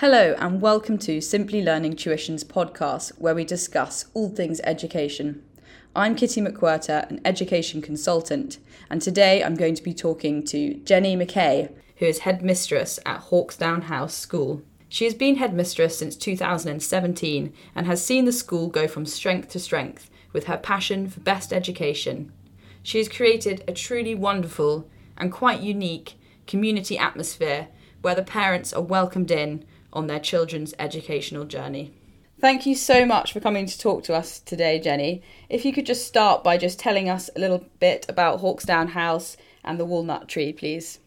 Hello, 0.00 0.34
and 0.38 0.60
welcome 0.60 0.98
to 0.98 1.22
Simply 1.22 1.62
Learning 1.62 1.96
Tuition's 1.96 2.44
podcast, 2.44 3.12
where 3.18 3.34
we 3.34 3.46
discuss 3.46 4.04
all 4.12 4.28
things 4.28 4.60
education. 4.62 5.42
I'm 5.94 6.14
Kitty 6.14 6.42
McWhirter, 6.42 7.08
an 7.08 7.22
education 7.24 7.80
consultant, 7.80 8.58
and 8.90 9.00
today 9.00 9.42
I'm 9.42 9.54
going 9.54 9.74
to 9.74 9.82
be 9.82 9.94
talking 9.94 10.44
to 10.48 10.74
Jenny 10.84 11.16
McKay, 11.16 11.72
who 11.96 12.04
is 12.04 12.18
headmistress 12.18 12.98
at 13.06 13.22
Hawkesdown 13.30 13.84
House 13.84 14.12
School. 14.12 14.60
She 14.90 15.06
has 15.06 15.14
been 15.14 15.36
headmistress 15.36 15.98
since 15.98 16.14
2017 16.14 17.54
and 17.74 17.86
has 17.86 18.04
seen 18.04 18.26
the 18.26 18.32
school 18.32 18.66
go 18.68 18.86
from 18.86 19.06
strength 19.06 19.48
to 19.52 19.58
strength 19.58 20.10
with 20.34 20.44
her 20.44 20.58
passion 20.58 21.08
for 21.08 21.20
best 21.20 21.54
education. 21.54 22.34
She 22.82 22.98
has 22.98 23.08
created 23.08 23.64
a 23.66 23.72
truly 23.72 24.14
wonderful 24.14 24.90
and 25.16 25.32
quite 25.32 25.60
unique 25.62 26.18
community 26.46 26.98
atmosphere 26.98 27.68
where 28.02 28.14
the 28.14 28.22
parents 28.22 28.74
are 28.74 28.82
welcomed 28.82 29.30
in 29.30 29.64
on 29.96 30.06
their 30.06 30.20
children's 30.20 30.74
educational 30.78 31.46
journey. 31.46 31.90
Thank 32.38 32.66
you 32.66 32.74
so 32.74 33.06
much 33.06 33.32
for 33.32 33.40
coming 33.40 33.64
to 33.64 33.78
talk 33.78 34.04
to 34.04 34.14
us 34.14 34.40
today, 34.40 34.78
Jenny. 34.78 35.22
If 35.48 35.64
you 35.64 35.72
could 35.72 35.86
just 35.86 36.06
start 36.06 36.44
by 36.44 36.58
just 36.58 36.78
telling 36.78 37.08
us 37.08 37.30
a 37.34 37.40
little 37.40 37.64
bit 37.80 38.04
about 38.10 38.42
Hawkesdown 38.42 38.90
House 38.90 39.38
and 39.64 39.80
the 39.80 39.86
walnut 39.86 40.28
tree, 40.28 40.52
please. 40.52 41.00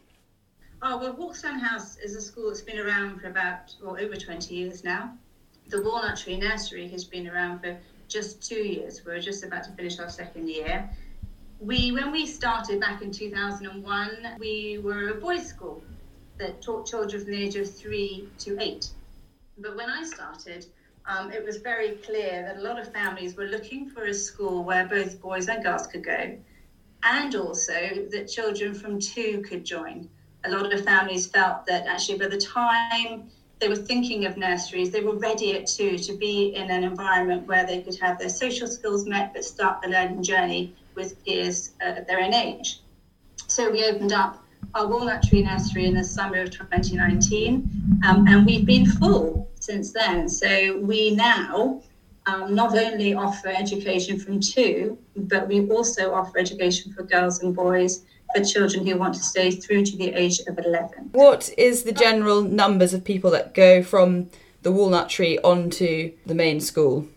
Oh, 0.81 0.97
well, 0.97 1.13
Hawkesdown 1.13 1.59
House 1.59 1.97
is 1.97 2.16
a 2.16 2.21
school 2.21 2.47
that's 2.47 2.61
been 2.61 2.80
around 2.80 3.21
for 3.21 3.27
about, 3.27 3.75
well, 3.83 3.95
over 3.99 4.16
20 4.16 4.55
years 4.55 4.83
now. 4.83 5.13
The 5.67 5.83
Walnut 5.83 6.17
Tree 6.17 6.39
Nursery 6.39 6.88
has 6.88 7.03
been 7.03 7.27
around 7.27 7.59
for 7.59 7.77
just 8.08 8.41
two 8.41 8.55
years. 8.55 9.05
We're 9.05 9.19
just 9.19 9.44
about 9.44 9.66
to 9.66 9.71
finish 9.73 9.99
our 9.99 10.09
second 10.09 10.49
year. 10.49 10.89
We, 11.59 11.91
when 11.91 12.11
we 12.11 12.25
started 12.25 12.80
back 12.80 13.03
in 13.03 13.11
2001, 13.11 14.35
we 14.39 14.80
were 14.80 15.09
a 15.09 15.13
boys' 15.13 15.45
school 15.45 15.83
that 16.39 16.61
taught 16.61 16.88
children 16.88 17.21
from 17.21 17.31
the 17.31 17.43
age 17.43 17.55
of 17.55 17.70
three 17.71 18.27
to 18.39 18.57
eight. 18.59 18.89
But 19.57 19.75
when 19.75 19.89
I 19.89 20.03
started, 20.03 20.66
um, 21.05 21.31
it 21.31 21.45
was 21.45 21.57
very 21.57 21.91
clear 21.97 22.44
that 22.44 22.58
a 22.58 22.61
lot 22.61 22.80
of 22.80 22.91
families 22.91 23.36
were 23.36 23.45
looking 23.45 23.89
for 23.89 24.05
a 24.05 24.13
school 24.13 24.63
where 24.63 24.86
both 24.86 25.22
boys 25.22 25.47
and 25.47 25.63
girls 25.63 25.88
could 25.88 26.03
go, 26.03 26.38
and 27.03 27.36
also 27.36 28.08
that 28.11 28.28
children 28.28 28.73
from 28.73 29.00
two 29.00 29.44
could 29.47 29.66
join. 29.66 30.09
A 30.45 30.50
lot 30.50 30.72
of 30.72 30.83
families 30.83 31.28
felt 31.28 31.66
that 31.67 31.86
actually 31.86 32.17
by 32.17 32.28
the 32.28 32.38
time 32.38 33.30
they 33.59 33.67
were 33.67 33.75
thinking 33.75 34.25
of 34.25 34.38
nurseries, 34.38 34.91
they 34.91 35.02
were 35.02 35.17
ready 35.17 35.53
at 35.53 35.67
two 35.67 35.97
to 35.97 36.13
be 36.13 36.53
in 36.56 36.69
an 36.72 36.83
environment 36.83 37.45
where 37.47 37.66
they 37.66 37.81
could 37.81 37.97
have 38.00 38.17
their 38.17 38.30
social 38.30 38.67
skills 38.67 39.06
met 39.06 39.33
but 39.33 39.44
start 39.44 39.81
the 39.81 39.89
learning 39.89 40.23
journey 40.23 40.73
with 40.95 41.23
peers 41.25 41.72
uh, 41.81 41.85
at 41.97 42.08
their 42.08 42.22
own 42.22 42.33
age. 42.33 42.80
So 43.47 43.69
we 43.69 43.83
opened 43.83 44.13
up 44.13 44.41
our 44.75 44.88
Walnut 44.88 45.23
Tree 45.23 45.42
Nursery 45.42 45.86
in 45.86 45.95
the 45.95 46.03
summer 46.03 46.42
of 46.42 46.52
2019, 46.52 48.02
um, 48.06 48.28
and 48.28 48.45
we've 48.45 48.66
been 48.66 48.86
full 48.86 49.50
since 49.59 49.92
then. 49.92 50.30
So 50.30 50.80
we 50.80 51.16
now 51.16 51.81
um, 52.25 52.53
not 52.53 52.78
only 52.78 53.14
offer 53.14 53.50
education 53.50 54.20
from 54.20 54.40
two, 54.40 54.97
but 55.16 55.47
we 55.47 55.67
also 55.70 56.14
offer 56.14 56.38
education 56.38 56.94
for 56.94 57.03
girls 57.03 57.42
and 57.42 57.56
boys 57.56 58.06
for 58.36 58.44
children 58.44 58.86
who 58.86 58.97
want 58.97 59.16
to 59.16 59.23
stay 59.23 59.52
through 59.52 59.86
to 59.86 59.97
the 59.97 60.14
age 60.14 60.40
of 60.47 60.59
11. 60.59 61.09
What 61.14 61.52
is 61.58 61.84
the 61.84 61.92
general 61.92 62.44
numbers 62.44 62.94
of 62.94 63.03
people 63.03 63.31
that 63.31 63.53
go 63.53 63.81
from 63.81 64.30
the 64.62 64.72
Walnut 64.72 65.09
Tree 65.09 65.40
onto 65.40 66.14
the 66.25 66.36
main 66.36 66.59
school? 66.59 67.08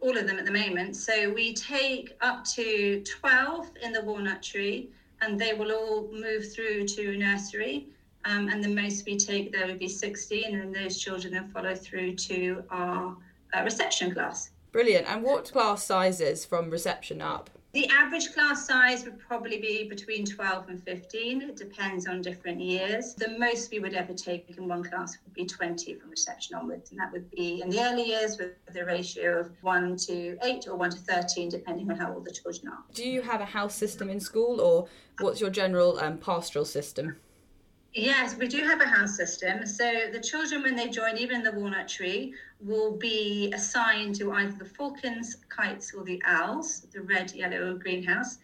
All 0.00 0.16
of 0.16 0.26
them 0.26 0.38
at 0.38 0.44
the 0.44 0.52
moment. 0.52 0.94
So 0.94 1.32
we 1.32 1.52
take 1.54 2.16
up 2.20 2.44
to 2.54 3.02
12 3.02 3.70
in 3.82 3.92
the 3.92 4.02
Walnut 4.02 4.42
Tree 4.42 4.90
and 5.26 5.38
they 5.38 5.52
will 5.52 5.72
all 5.72 6.08
move 6.12 6.52
through 6.52 6.86
to 6.86 7.16
nursery. 7.16 7.88
Um, 8.24 8.48
and 8.48 8.62
the 8.62 8.68
most 8.68 9.06
we 9.06 9.16
take 9.16 9.52
there 9.52 9.66
would 9.66 9.78
be 9.78 9.88
16, 9.88 10.54
and 10.54 10.74
those 10.74 10.98
children 10.98 11.32
then 11.34 11.48
follow 11.48 11.74
through 11.74 12.14
to 12.14 12.64
our 12.70 13.16
uh, 13.54 13.62
reception 13.62 14.12
class. 14.12 14.50
Brilliant. 14.72 15.06
And 15.08 15.22
what 15.22 15.50
class 15.52 15.84
sizes 15.84 16.44
from 16.44 16.70
reception 16.70 17.20
up? 17.20 17.50
The 17.76 17.86
average 17.88 18.32
class 18.32 18.66
size 18.66 19.04
would 19.04 19.18
probably 19.18 19.58
be 19.58 19.86
between 19.86 20.24
12 20.24 20.70
and 20.70 20.82
15. 20.82 21.42
It 21.42 21.56
depends 21.56 22.06
on 22.06 22.22
different 22.22 22.58
years. 22.58 23.12
The 23.12 23.36
most 23.38 23.70
we 23.70 23.80
would 23.80 23.92
ever 23.92 24.14
take 24.14 24.56
in 24.56 24.66
one 24.66 24.82
class 24.82 25.18
would 25.22 25.34
be 25.34 25.44
20 25.44 25.92
from 25.96 26.08
reception 26.08 26.56
onwards, 26.56 26.90
and 26.90 26.98
that 26.98 27.12
would 27.12 27.30
be 27.32 27.60
in 27.60 27.68
the 27.68 27.82
early 27.82 28.04
years 28.04 28.38
with 28.38 28.52
the 28.72 28.82
ratio 28.86 29.40
of 29.40 29.50
1 29.60 29.96
to 30.06 30.38
8 30.42 30.68
or 30.68 30.76
1 30.76 30.90
to 30.92 30.96
13, 30.96 31.50
depending 31.50 31.90
on 31.90 31.98
how 31.98 32.14
old 32.14 32.24
the 32.24 32.30
children 32.30 32.68
are. 32.68 32.82
Do 32.94 33.06
you 33.06 33.20
have 33.20 33.42
a 33.42 33.44
house 33.44 33.74
system 33.74 34.08
in 34.08 34.20
school, 34.20 34.58
or 34.58 34.86
what's 35.18 35.42
your 35.42 35.50
general 35.50 35.98
um, 35.98 36.16
pastoral 36.16 36.64
system? 36.64 37.16
Yes, 37.98 38.36
we 38.36 38.46
do 38.46 38.58
have 38.58 38.82
a 38.82 38.86
house 38.86 39.16
system. 39.16 39.64
So 39.64 40.10
the 40.12 40.20
children, 40.20 40.62
when 40.62 40.76
they 40.76 40.90
join, 40.90 41.16
even 41.16 41.42
the 41.42 41.52
walnut 41.52 41.88
tree, 41.88 42.34
will 42.60 42.94
be 42.98 43.50
assigned 43.54 44.16
to 44.16 44.32
either 44.32 44.54
the 44.58 44.66
falcons, 44.66 45.38
kites, 45.48 45.94
or 45.94 46.04
the 46.04 46.20
owls, 46.26 46.82
the 46.92 47.00
red, 47.00 47.32
yellow, 47.32 47.72
or 47.72 47.74
green 47.78 48.02
house. 48.02 48.36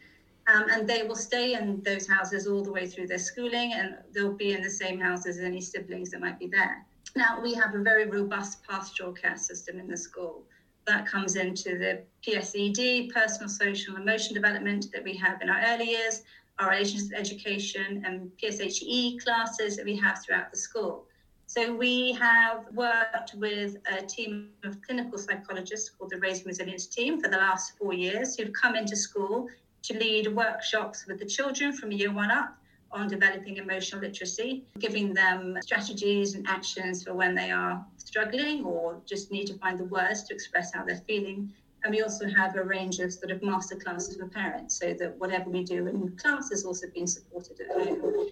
Um, 0.47 0.71
and 0.71 0.89
they 0.89 1.03
will 1.03 1.17
stay 1.17 1.53
in 1.53 1.83
those 1.83 2.09
houses 2.09 2.47
all 2.47 2.65
the 2.65 2.73
way 2.73 2.87
through 2.87 3.09
their 3.09 3.19
schooling, 3.19 3.75
and 3.75 3.97
they'll 4.15 4.33
be 4.33 4.55
in 4.55 4.63
the 4.63 4.71
same 4.71 4.99
house 4.99 5.27
as 5.27 5.39
any 5.39 5.61
siblings 5.61 6.13
that 6.13 6.21
might 6.21 6.39
be 6.39 6.47
there. 6.47 6.87
Now, 7.15 7.39
we 7.43 7.53
have 7.53 7.75
a 7.75 7.83
very 7.83 8.07
robust 8.07 8.67
pastoral 8.67 9.13
care 9.13 9.37
system 9.37 9.79
in 9.79 9.87
the 9.87 9.99
school. 9.99 10.45
That 10.87 11.07
comes 11.07 11.37
into 11.37 11.79
the 11.79 12.05
PSED, 12.27 13.13
personal, 13.13 13.51
social, 13.51 13.97
and 13.97 14.03
emotion 14.03 14.33
development 14.33 14.87
that 14.95 15.05
we 15.05 15.15
have 15.19 15.43
in 15.43 15.51
our 15.51 15.61
early 15.67 15.91
years, 15.91 16.23
our 16.59 16.71
relationship 16.71 17.19
education 17.19 18.03
and 18.07 18.31
PSHE 18.43 19.23
classes 19.23 19.77
that 19.77 19.85
we 19.85 19.97
have 19.97 20.23
throughout 20.25 20.51
the 20.51 20.57
school. 20.57 21.07
So 21.47 21.75
we 21.75 22.13
have 22.13 22.67
worked 22.73 23.35
with 23.35 23.77
a 23.91 24.03
team 24.03 24.51
of 24.65 24.81
clinical 24.81 25.19
psychologists 25.19 25.91
called 25.91 26.11
the 26.11 26.19
Raising 26.19 26.47
Resilience 26.47 26.87
team 26.87 27.21
for 27.21 27.29
the 27.29 27.37
last 27.37 27.77
four 27.77 27.93
years 27.93 28.37
who've 28.37 28.53
come 28.53 28.75
into 28.75 28.97
school 28.97 29.49
to 29.83 29.99
lead 29.99 30.35
workshops 30.35 31.07
with 31.07 31.19
the 31.19 31.27
children 31.27 31.73
from 31.73 31.93
year 31.93 32.13
one 32.13 32.31
up 32.31 32.57
on 32.93 33.09
developing 33.09 33.57
emotional 33.57 34.01
literacy, 34.01 34.65
giving 34.79 35.13
them 35.13 35.59
strategies 35.63 36.35
and 36.35 36.47
actions 36.47 37.03
for 37.05 37.15
when 37.15 37.35
they 37.35 37.51
are 37.51 37.85
struggling 37.97 38.65
or 38.65 39.01
just 39.07 39.31
need 39.31 39.47
to 39.47 39.55
find 39.55 39.79
the 39.79 39.85
words 39.85 40.23
to 40.25 40.35
express 40.35 40.73
how 40.75 40.85
they're 40.85 41.03
feeling 41.09 41.53
and 41.85 41.95
we 41.95 42.03
also 42.03 42.29
have 42.29 42.57
a 42.57 42.63
range 42.63 42.99
of 43.01 43.13
sort 43.13 43.31
of 43.31 43.43
master 43.43 43.77
classes 43.77 44.17
for 44.17 44.27
parents 44.27 44.79
so 44.79 44.95
that 44.95 45.19
whatever 45.19 45.51
we 45.51 45.65
do 45.65 45.87
in 45.89 46.17
class 46.17 46.51
is 46.51 46.65
also 46.65 46.87
being 46.95 47.07
supported 47.07 47.61
at 47.61 47.71
home. 47.77 48.29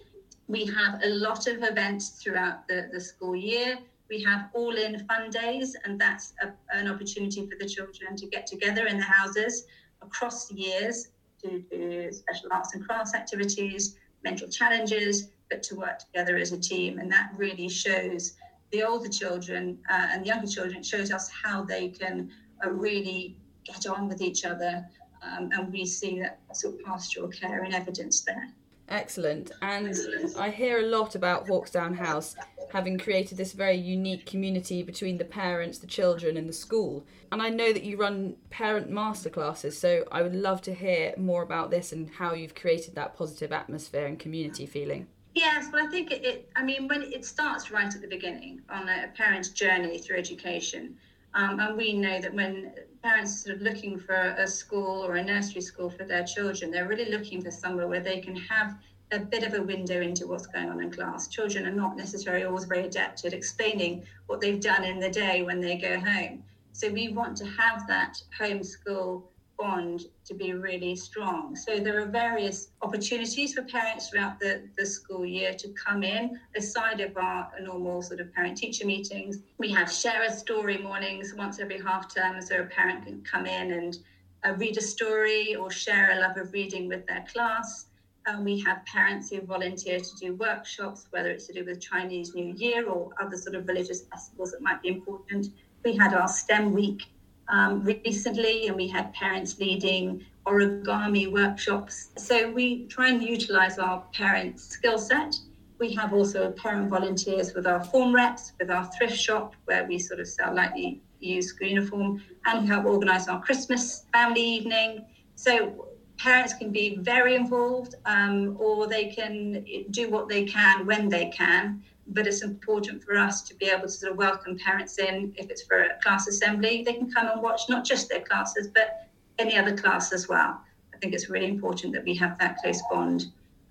We 0.47 0.65
have 0.65 1.01
a 1.03 1.09
lot 1.09 1.47
of 1.47 1.63
events 1.63 2.21
throughout 2.21 2.67
the, 2.67 2.89
the 2.91 2.99
school 2.99 3.35
year. 3.35 3.77
We 4.09 4.21
have 4.23 4.49
all 4.53 4.75
in 4.75 5.05
fun 5.05 5.29
days, 5.29 5.75
and 5.85 5.99
that's 5.99 6.33
a, 6.41 6.51
an 6.73 6.89
opportunity 6.89 7.47
for 7.49 7.55
the 7.59 7.67
children 7.67 8.15
to 8.17 8.25
get 8.27 8.47
together 8.47 8.87
in 8.87 8.97
the 8.97 9.03
houses 9.03 9.65
across 10.01 10.47
the 10.47 10.55
years 10.55 11.09
to 11.43 11.59
do 11.71 12.11
special 12.11 12.49
arts 12.51 12.75
and 12.75 12.85
crafts 12.85 13.13
activities, 13.15 13.97
mental 14.23 14.47
challenges, 14.47 15.29
but 15.49 15.63
to 15.63 15.75
work 15.75 15.99
together 15.99 16.37
as 16.37 16.51
a 16.51 16.59
team. 16.59 16.99
And 16.99 17.11
that 17.11 17.31
really 17.35 17.67
shows 17.67 18.33
the 18.71 18.83
older 18.83 19.09
children 19.09 19.79
uh, 19.89 20.07
and 20.11 20.25
younger 20.25 20.47
children, 20.47 20.83
shows 20.83 21.11
us 21.11 21.29
how 21.29 21.63
they 21.63 21.89
can 21.89 22.31
uh, 22.65 22.69
really 22.69 23.35
get 23.63 23.87
on 23.87 24.07
with 24.07 24.21
each 24.21 24.45
other. 24.45 24.85
Um, 25.23 25.49
and 25.53 25.71
we 25.71 25.85
see 25.85 26.19
that 26.19 26.39
sort 26.53 26.75
of 26.75 26.83
pastoral 26.83 27.27
care 27.27 27.63
and 27.63 27.73
evidence 27.73 28.21
there. 28.21 28.49
Excellent. 28.89 29.51
And 29.61 29.95
I 30.37 30.49
hear 30.49 30.79
a 30.79 30.85
lot 30.85 31.15
about 31.15 31.47
Hawkesdown 31.47 31.95
House 31.95 32.35
having 32.71 32.97
created 32.97 33.37
this 33.37 33.53
very 33.53 33.75
unique 33.75 34.25
community 34.25 34.83
between 34.83 35.17
the 35.17 35.25
parents, 35.25 35.77
the 35.77 35.87
children, 35.87 36.37
and 36.37 36.47
the 36.47 36.53
school. 36.53 37.05
And 37.31 37.41
I 37.41 37.49
know 37.49 37.71
that 37.71 37.83
you 37.83 37.97
run 37.97 38.35
parent 38.49 38.89
masterclasses, 38.89 39.73
so 39.73 40.05
I 40.11 40.21
would 40.21 40.35
love 40.35 40.61
to 40.63 40.73
hear 40.73 41.13
more 41.17 41.43
about 41.43 41.71
this 41.71 41.91
and 41.91 42.09
how 42.09 42.33
you've 42.33 42.55
created 42.55 42.95
that 42.95 43.15
positive 43.15 43.51
atmosphere 43.51 44.05
and 44.05 44.19
community 44.19 44.65
feeling. 44.65 45.07
Yes, 45.33 45.67
well, 45.71 45.85
I 45.85 45.89
think 45.89 46.11
it, 46.11 46.25
it 46.25 46.49
I 46.55 46.63
mean, 46.63 46.87
when 46.87 47.03
it 47.03 47.25
starts 47.25 47.71
right 47.71 47.93
at 47.93 48.01
the 48.01 48.07
beginning 48.07 48.61
on 48.69 48.89
a 48.89 49.09
parent's 49.15 49.49
journey 49.49 49.97
through 49.97 50.17
education. 50.17 50.97
Um, 51.33 51.59
and 51.59 51.77
we 51.77 51.93
know 51.93 52.19
that 52.19 52.33
when 52.33 52.73
parents 53.01 53.33
are 53.33 53.49
sort 53.49 53.55
of 53.55 53.61
looking 53.61 53.97
for 53.97 54.15
a 54.15 54.47
school 54.47 55.05
or 55.05 55.15
a 55.15 55.23
nursery 55.23 55.61
school 55.61 55.89
for 55.89 56.03
their 56.03 56.23
children, 56.23 56.71
they're 56.71 56.87
really 56.87 57.09
looking 57.09 57.41
for 57.41 57.51
somewhere 57.51 57.87
where 57.87 58.01
they 58.01 58.19
can 58.19 58.35
have 58.35 58.77
a 59.11 59.19
bit 59.19 59.43
of 59.43 59.53
a 59.53 59.61
window 59.61 60.01
into 60.01 60.27
what's 60.27 60.47
going 60.47 60.69
on 60.69 60.81
in 60.81 60.91
class. 60.91 61.27
Children 61.27 61.67
are 61.67 61.71
not 61.71 61.97
necessarily 61.97 62.45
always 62.45 62.65
very 62.65 62.85
adept 62.85 63.25
at 63.25 63.33
explaining 63.33 64.05
what 64.27 64.39
they've 64.39 64.61
done 64.61 64.83
in 64.83 64.99
the 64.99 65.09
day 65.09 65.43
when 65.43 65.59
they 65.59 65.77
go 65.77 65.99
home. 65.99 66.43
So 66.73 66.89
we 66.89 67.09
want 67.09 67.35
to 67.37 67.45
have 67.45 67.87
that 67.87 68.21
home 68.37 68.63
school 68.63 69.30
to 69.61 70.33
be 70.33 70.53
really 70.53 70.95
strong. 70.95 71.55
So 71.55 71.79
there 71.79 72.01
are 72.01 72.07
various 72.07 72.69
opportunities 72.81 73.53
for 73.53 73.63
parents 73.63 74.09
throughout 74.09 74.39
the, 74.39 74.67
the 74.77 74.85
school 74.85 75.25
year 75.25 75.53
to 75.53 75.67
come 75.69 76.03
in 76.03 76.39
aside 76.55 76.99
of 76.99 77.15
our 77.15 77.51
normal 77.61 78.01
sort 78.01 78.21
of 78.21 78.33
parent 78.33 78.57
teacher 78.57 78.85
meetings. 78.85 79.39
We 79.59 79.71
have 79.73 79.91
share 79.91 80.23
a 80.23 80.31
story 80.31 80.77
mornings 80.77 81.33
once 81.35 81.59
every 81.59 81.79
half 81.79 82.13
term 82.13 82.41
so 82.41 82.61
a 82.61 82.65
parent 82.65 83.05
can 83.05 83.21
come 83.23 83.45
in 83.45 83.73
and 83.73 83.97
uh, 84.43 84.53
read 84.53 84.77
a 84.77 84.81
story 84.81 85.55
or 85.55 85.69
share 85.69 86.11
a 86.11 86.19
love 86.19 86.37
of 86.37 86.51
reading 86.53 86.87
with 86.87 87.05
their 87.05 87.23
class. 87.31 87.85
Um, 88.27 88.43
we 88.43 88.59
have 88.61 88.85
parents 88.85 89.29
who 89.29 89.41
volunteer 89.41 89.99
to 89.99 90.15
do 90.19 90.35
workshops, 90.35 91.07
whether 91.11 91.29
it's 91.29 91.47
to 91.47 91.53
do 91.53 91.65
with 91.65 91.79
Chinese 91.81 92.33
New 92.33 92.53
Year 92.55 92.87
or 92.87 93.09
other 93.19 93.37
sort 93.37 93.55
of 93.55 93.67
religious 93.67 94.01
festivals 94.01 94.51
that 94.51 94.61
might 94.61 94.81
be 94.81 94.89
important. 94.89 95.47
We 95.83 95.95
had 95.95 96.13
our 96.13 96.27
STEM 96.27 96.73
week 96.73 97.03
um, 97.49 97.83
recently, 97.83 98.67
and 98.67 98.75
we 98.75 98.87
had 98.87 99.13
parents 99.13 99.59
leading 99.59 100.25
origami 100.45 101.31
workshops. 101.31 102.09
So 102.17 102.51
we 102.51 102.87
try 102.87 103.09
and 103.09 103.21
utilize 103.21 103.77
our 103.77 104.03
parents' 104.13 104.63
skill 104.63 104.97
set. 104.97 105.35
We 105.79 105.93
have 105.95 106.13
also 106.13 106.51
parent 106.51 106.89
volunteers 106.89 107.53
with 107.53 107.65
our 107.65 107.83
form 107.83 108.13
reps, 108.13 108.53
with 108.59 108.69
our 108.69 108.85
thrift 108.93 109.17
shop, 109.17 109.55
where 109.65 109.85
we 109.85 109.99
sort 109.99 110.19
of 110.19 110.27
sell 110.27 110.53
lightly 110.53 111.01
used 111.19 111.55
uniform, 111.61 112.23
and 112.45 112.67
help 112.67 112.85
organize 112.85 113.27
our 113.27 113.41
Christmas 113.41 114.05
family 114.13 114.41
evening. 114.41 115.05
So 115.35 115.87
parents 116.17 116.53
can 116.53 116.71
be 116.71 116.97
very 116.97 117.35
involved 117.35 117.95
um, 118.05 118.55
or 118.59 118.87
they 118.87 119.05
can 119.05 119.65
do 119.89 120.09
what 120.09 120.29
they 120.29 120.45
can 120.45 120.85
when 120.85 121.09
they 121.09 121.27
can 121.29 121.83
but 122.13 122.27
it's 122.27 122.43
important 122.43 123.03
for 123.03 123.17
us 123.17 123.41
to 123.41 123.55
be 123.55 123.65
able 123.65 123.83
to 123.83 123.89
sort 123.89 124.11
of 124.11 124.17
welcome 124.17 124.57
parents 124.57 124.99
in 124.99 125.33
if 125.37 125.49
it's 125.49 125.63
for 125.63 125.83
a 125.83 125.99
class 126.01 126.27
assembly 126.27 126.83
they 126.83 126.93
can 126.93 127.11
come 127.11 127.27
and 127.27 127.41
watch 127.41 127.61
not 127.69 127.85
just 127.85 128.09
their 128.09 128.21
classes 128.21 128.69
but 128.73 129.07
any 129.39 129.57
other 129.57 129.75
class 129.75 130.11
as 130.11 130.27
well 130.27 130.61
i 130.93 130.97
think 130.97 131.13
it's 131.13 131.29
really 131.29 131.47
important 131.47 131.93
that 131.93 132.03
we 132.03 132.15
have 132.15 132.37
that 132.39 132.57
close 132.57 132.81
bond 132.89 133.25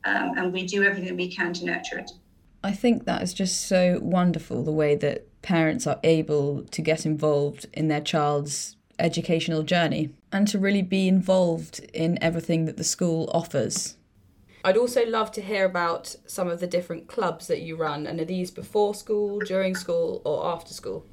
um, 0.04 0.36
and 0.38 0.52
we 0.52 0.66
do 0.66 0.82
everything 0.82 1.16
we 1.16 1.34
can 1.34 1.52
to 1.52 1.64
nurture 1.64 1.98
it 1.98 2.10
i 2.64 2.72
think 2.72 3.04
that 3.04 3.22
is 3.22 3.34
just 3.34 3.66
so 3.66 3.98
wonderful 4.02 4.62
the 4.62 4.72
way 4.72 4.94
that 4.94 5.26
parents 5.42 5.86
are 5.86 6.00
able 6.04 6.62
to 6.64 6.82
get 6.82 7.06
involved 7.06 7.66
in 7.72 7.88
their 7.88 8.00
child's 8.00 8.76
educational 9.00 9.62
journey 9.62 10.10
and 10.30 10.46
to 10.48 10.58
really 10.58 10.82
be 10.82 11.08
involved 11.08 11.80
in 11.92 12.22
everything 12.22 12.66
that 12.66 12.76
the 12.76 12.84
school 12.84 13.28
offers. 13.34 13.96
I'd 14.62 14.76
also 14.76 15.06
love 15.06 15.32
to 15.32 15.40
hear 15.40 15.64
about 15.64 16.14
some 16.26 16.48
of 16.48 16.60
the 16.60 16.66
different 16.66 17.08
clubs 17.08 17.46
that 17.46 17.62
you 17.62 17.76
run, 17.76 18.06
and 18.06 18.20
are 18.20 18.24
these 18.24 18.50
before 18.50 18.94
school, 18.94 19.38
during 19.40 19.74
school, 19.74 20.20
or 20.24 20.46
after 20.46 20.74
school? 20.74 21.06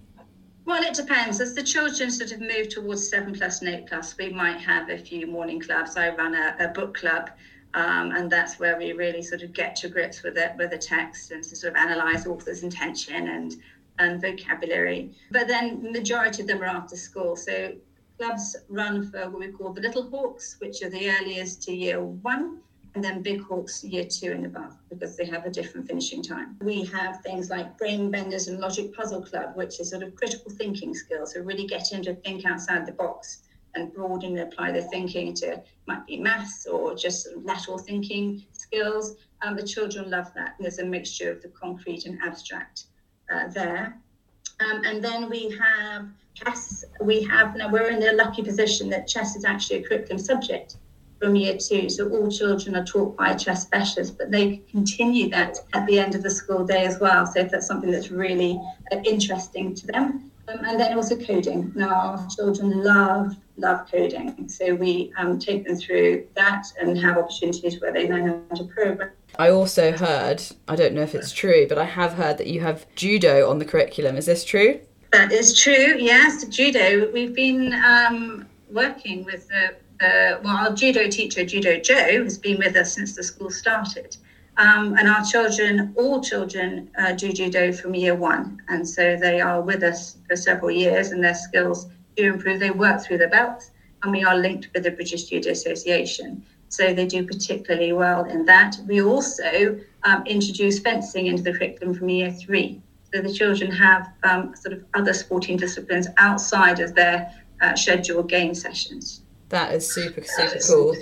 Well, 0.65 0.83
it 0.83 0.93
depends. 0.93 1.39
As 1.39 1.55
the 1.55 1.63
children 1.63 2.11
sort 2.11 2.33
of 2.33 2.41
move 2.41 2.67
towards 2.67 3.09
seven 3.09 3.33
plus 3.33 3.61
and 3.61 3.69
eight 3.69 3.87
plus, 3.87 4.17
we 4.17 4.29
might 4.29 4.59
have 4.59 4.89
a 4.89 4.97
few 4.97 5.25
morning 5.25 5.61
clubs. 5.61 5.95
I 5.95 6.09
run 6.09 6.35
a, 6.35 6.57
a 6.59 6.67
book 6.67 6.97
club, 6.97 7.29
um, 7.73 8.11
and 8.11 8.29
that's 8.29 8.59
where 8.59 8.77
we 8.77 8.91
really 8.91 9.21
sort 9.21 9.43
of 9.43 9.53
get 9.53 9.77
to 9.77 9.87
grips 9.87 10.23
with 10.23 10.37
it, 10.37 10.51
with 10.57 10.71
the 10.71 10.77
text, 10.77 11.31
and 11.31 11.41
to 11.41 11.55
sort 11.55 11.73
of 11.73 11.81
analyse 11.81 12.27
author's 12.27 12.63
intention 12.63 13.27
and 13.29 13.55
and 13.99 14.21
vocabulary. 14.21 15.11
But 15.31 15.47
then 15.47 15.91
majority 15.91 16.43
of 16.43 16.47
them 16.47 16.61
are 16.61 16.65
after 16.65 16.95
school. 16.95 17.35
So 17.35 17.73
clubs 18.19 18.55
run 18.69 19.09
for 19.09 19.29
what 19.29 19.39
we 19.39 19.47
call 19.47 19.73
the 19.73 19.81
Little 19.81 20.09
Hawks, 20.09 20.57
which 20.59 20.83
are 20.83 20.89
the 20.89 21.09
earliest 21.09 21.63
to 21.63 21.73
year 21.73 22.03
one, 22.03 22.59
and 22.97 23.03
then 23.03 23.21
Big 23.21 23.41
Hawks 23.43 23.83
year 23.83 24.05
two 24.05 24.31
and 24.31 24.43
above, 24.47 24.75
because 24.89 25.15
they 25.15 25.25
have 25.25 25.45
a 25.45 25.51
different 25.51 25.87
finishing 25.87 26.23
time. 26.23 26.57
We 26.61 26.83
have 26.85 27.21
things 27.21 27.47
like 27.47 27.77
Brain 27.77 28.09
Benders 28.09 28.47
and 28.47 28.59
Logic 28.59 28.91
Puzzle 28.91 29.21
Club, 29.21 29.51
which 29.53 29.79
is 29.79 29.91
sort 29.91 30.01
of 30.01 30.15
critical 30.15 30.49
thinking 30.49 30.95
skills, 30.95 31.35
so 31.35 31.41
really 31.41 31.67
getting 31.67 32.01
to 32.05 32.15
think 32.15 32.43
outside 32.43 32.87
the 32.87 32.93
box 32.93 33.43
and 33.75 33.93
broaden 33.93 34.35
and 34.35 34.51
apply 34.51 34.71
their 34.71 34.81
thinking 34.81 35.35
to 35.35 35.61
might 35.85 36.07
be 36.07 36.17
maths 36.17 36.65
or 36.65 36.95
just 36.95 37.27
lateral 37.43 37.77
thinking 37.77 38.43
skills. 38.53 39.17
Um, 39.43 39.55
the 39.55 39.61
children 39.61 40.09
love 40.09 40.33
that. 40.33 40.55
There's 40.59 40.79
a 40.79 40.85
mixture 40.85 41.31
of 41.31 41.43
the 41.43 41.49
concrete 41.49 42.07
and 42.07 42.19
abstract 42.23 42.85
uh, 43.31 43.49
there. 43.49 43.95
Um, 44.59 44.81
and 44.85 45.03
then 45.03 45.29
we 45.29 45.55
have 45.61 46.07
chess. 46.33 46.83
We 46.99 47.21
have 47.25 47.55
now 47.55 47.69
we're 47.71 47.91
in 47.91 47.99
the 47.99 48.13
lucky 48.13 48.41
position 48.41 48.89
that 48.89 49.07
chess 49.07 49.35
is 49.35 49.45
actually 49.45 49.83
a 49.83 49.87
curriculum 49.87 50.17
subject 50.17 50.77
from 51.19 51.35
year 51.35 51.57
two. 51.57 51.89
So 51.89 52.09
all 52.09 52.29
children 52.29 52.75
are 52.75 52.85
taught 52.85 53.17
by 53.17 53.31
a 53.31 53.37
chess 53.37 53.63
specialist, 53.63 54.17
but 54.17 54.31
they 54.31 54.61
continue 54.69 55.29
that 55.29 55.57
at 55.73 55.85
the 55.87 55.99
end 55.99 56.15
of 56.15 56.23
the 56.23 56.29
school 56.29 56.65
day 56.65 56.85
as 56.85 56.99
well. 56.99 57.25
So 57.25 57.39
if 57.39 57.51
that's 57.51 57.67
something 57.67 57.91
that's 57.91 58.11
really 58.11 58.59
uh, 58.91 58.97
interesting 59.03 59.75
to 59.75 59.87
them. 59.87 60.31
Um, 60.49 60.63
and 60.63 60.79
then 60.79 60.95
also 60.95 61.17
coding. 61.17 61.73
Now 61.75 61.93
our 61.93 62.27
children 62.29 62.83
love 62.83 63.35
love 63.57 63.89
coding, 63.91 64.47
so 64.47 64.75
we 64.75 65.11
um, 65.17 65.39
take 65.39 65.65
them 65.65 65.75
through 65.75 66.27
that 66.35 66.63
and 66.79 66.97
have 66.99 67.17
opportunities 67.17 67.81
where 67.81 67.91
they 67.91 68.07
learn 68.07 68.45
how 68.49 68.55
to 68.55 68.63
program 68.65 69.09
I 69.39 69.49
also 69.49 69.91
heard, 69.91 70.41
I 70.67 70.75
don't 70.75 70.93
know 70.93 71.01
if 71.01 71.13
it's 71.13 71.31
true, 71.31 71.67
but 71.67 71.77
I 71.77 71.83
have 71.83 72.13
heard 72.13 72.37
that 72.39 72.47
you 72.47 72.61
have 72.61 72.87
judo 72.95 73.49
on 73.49 73.59
the 73.59 73.65
curriculum. 73.65 74.17
Is 74.17 74.25
this 74.25 74.43
true? 74.43 74.79
That 75.11 75.31
is 75.31 75.59
true, 75.59 75.95
yes. 75.97 76.43
Judo. 76.45 77.11
We've 77.11 77.35
been 77.35 77.73
um, 77.73 78.47
working 78.71 79.23
with 79.25 79.47
the, 79.47 79.75
the, 79.99 80.39
well, 80.43 80.57
our 80.57 80.73
judo 80.73 81.09
teacher, 81.09 81.45
Judo 81.45 81.79
Joe, 81.79 82.23
has 82.23 82.37
been 82.37 82.57
with 82.57 82.75
us 82.75 82.93
since 82.93 83.15
the 83.15 83.23
school 83.23 83.49
started. 83.49 84.17
Um, 84.57 84.95
and 84.97 85.07
our 85.07 85.23
children, 85.23 85.93
all 85.95 86.21
children, 86.21 86.89
uh, 86.97 87.11
do 87.13 87.31
judo 87.31 87.71
from 87.71 87.93
year 87.93 88.15
one. 88.15 88.61
And 88.69 88.87
so 88.87 89.15
they 89.15 89.39
are 89.39 89.61
with 89.61 89.83
us 89.83 90.17
for 90.27 90.35
several 90.35 90.71
years 90.71 91.11
and 91.11 91.23
their 91.23 91.35
skills 91.35 91.87
do 92.15 92.33
improve. 92.33 92.59
They 92.59 92.71
work 92.71 93.01
through 93.01 93.19
the 93.19 93.27
belts, 93.27 93.71
and 94.01 94.11
we 94.11 94.23
are 94.23 94.35
linked 94.35 94.69
with 94.73 94.83
the 94.83 94.91
British 94.91 95.25
Judo 95.25 95.51
Association. 95.51 96.43
So 96.69 96.93
they 96.93 97.05
do 97.05 97.25
particularly 97.25 97.93
well 97.93 98.25
in 98.25 98.45
that. 98.45 98.77
We 98.87 99.01
also 99.01 99.79
um, 100.03 100.25
introduce 100.25 100.79
fencing 100.79 101.27
into 101.27 101.43
the 101.43 101.53
curriculum 101.53 101.93
from 101.93 102.09
year 102.09 102.31
three. 102.31 102.81
So 103.13 103.21
the 103.21 103.31
children 103.31 103.71
have 103.71 104.11
um, 104.23 104.53
sort 104.55 104.73
of 104.73 104.83
other 104.93 105.13
sporting 105.13 105.55
disciplines 105.55 106.07
outside 106.17 106.79
of 106.79 106.93
their 106.93 107.31
uh, 107.61 107.75
scheduled 107.75 108.27
game 108.27 108.53
sessions. 108.53 109.21
That 109.49 109.73
is 109.73 109.89
super, 109.89 110.23
super 110.23 110.59
cool. 110.67 110.95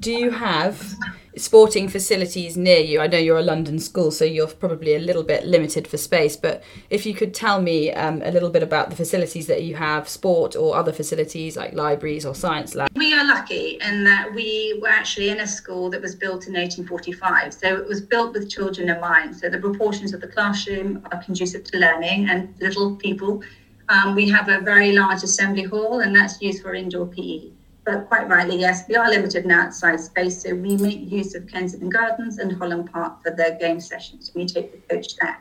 Do 0.00 0.10
you 0.10 0.30
have 0.30 0.94
sporting 1.36 1.88
facilities 1.88 2.56
near 2.56 2.78
you? 2.78 3.00
I 3.00 3.08
know 3.08 3.18
you're 3.18 3.38
a 3.38 3.42
London 3.42 3.78
school, 3.78 4.10
so 4.10 4.24
you're 4.24 4.46
probably 4.46 4.94
a 4.94 4.98
little 4.98 5.22
bit 5.22 5.44
limited 5.44 5.86
for 5.86 5.98
space, 5.98 6.34
but 6.34 6.62
if 6.88 7.04
you 7.04 7.12
could 7.12 7.34
tell 7.34 7.60
me 7.60 7.92
um, 7.92 8.22
a 8.22 8.30
little 8.30 8.48
bit 8.48 8.62
about 8.62 8.88
the 8.88 8.96
facilities 8.96 9.48
that 9.48 9.64
you 9.64 9.74
have, 9.74 10.08
sport 10.08 10.56
or 10.56 10.74
other 10.74 10.92
facilities 10.92 11.58
like 11.58 11.74
libraries 11.74 12.24
or 12.24 12.34
science 12.34 12.74
labs. 12.74 12.90
We 12.96 13.12
are 13.12 13.26
lucky 13.26 13.78
in 13.82 14.02
that 14.04 14.32
we 14.34 14.78
were 14.80 14.88
actually 14.88 15.28
in 15.28 15.40
a 15.40 15.46
school 15.46 15.90
that 15.90 16.00
was 16.00 16.14
built 16.14 16.46
in 16.46 16.54
1845. 16.54 17.52
So 17.52 17.76
it 17.76 17.86
was 17.86 18.00
built 18.00 18.32
with 18.32 18.48
children 18.48 18.88
in 18.88 18.98
mind. 19.00 19.36
So 19.36 19.50
the 19.50 19.58
proportions 19.58 20.14
of 20.14 20.22
the 20.22 20.28
classroom 20.28 21.06
are 21.12 21.22
conducive 21.22 21.64
to 21.64 21.78
learning 21.78 22.30
and 22.30 22.54
little 22.60 22.96
people. 22.96 23.42
Um, 23.90 24.14
we 24.14 24.26
have 24.30 24.48
a 24.48 24.60
very 24.60 24.92
large 24.92 25.22
assembly 25.22 25.64
hall, 25.64 26.00
and 26.00 26.16
that's 26.16 26.40
used 26.40 26.62
for 26.62 26.72
indoor 26.72 27.06
PE 27.06 27.50
but 27.84 28.08
quite 28.08 28.28
rightly, 28.28 28.58
yes, 28.58 28.84
we 28.88 28.96
are 28.96 29.10
limited 29.10 29.44
in 29.44 29.50
outside 29.50 30.00
space, 30.00 30.42
so 30.42 30.54
we 30.54 30.76
make 30.76 31.10
use 31.10 31.34
of 31.34 31.46
Kensington 31.46 31.90
Gardens 31.90 32.38
and 32.38 32.52
Holland 32.52 32.90
Park 32.90 33.22
for 33.22 33.30
their 33.30 33.56
game 33.58 33.80
sessions. 33.80 34.32
We 34.34 34.46
take 34.46 34.72
the 34.72 34.94
coach 34.94 35.16
there. 35.16 35.38